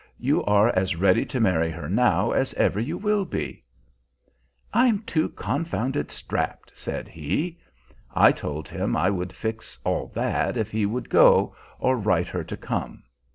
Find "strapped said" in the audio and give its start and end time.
6.09-7.07